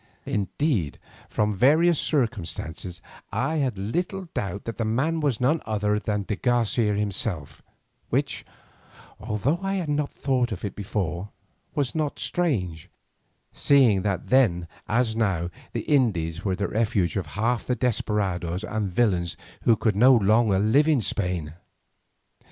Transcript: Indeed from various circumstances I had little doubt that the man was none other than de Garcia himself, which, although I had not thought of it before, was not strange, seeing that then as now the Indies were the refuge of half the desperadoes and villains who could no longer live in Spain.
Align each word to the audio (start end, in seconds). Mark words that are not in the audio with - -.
Indeed 0.25 0.97
from 1.29 1.53
various 1.55 1.99
circumstances 1.99 3.03
I 3.31 3.57
had 3.57 3.77
little 3.77 4.25
doubt 4.33 4.63
that 4.65 4.79
the 4.79 4.83
man 4.83 5.19
was 5.19 5.39
none 5.39 5.61
other 5.63 5.99
than 5.99 6.23
de 6.23 6.37
Garcia 6.37 6.95
himself, 6.95 7.61
which, 8.09 8.43
although 9.19 9.59
I 9.61 9.75
had 9.75 9.89
not 9.89 10.09
thought 10.09 10.51
of 10.51 10.65
it 10.65 10.73
before, 10.75 11.29
was 11.75 11.93
not 11.93 12.17
strange, 12.17 12.89
seeing 13.53 14.01
that 14.01 14.29
then 14.31 14.67
as 14.87 15.15
now 15.15 15.51
the 15.71 15.81
Indies 15.81 16.43
were 16.43 16.55
the 16.55 16.67
refuge 16.67 17.15
of 17.15 17.27
half 17.37 17.67
the 17.67 17.75
desperadoes 17.75 18.63
and 18.63 18.89
villains 18.91 19.37
who 19.65 19.75
could 19.75 19.95
no 19.95 20.15
longer 20.15 20.57
live 20.57 20.87
in 20.87 21.01
Spain. 21.01 21.53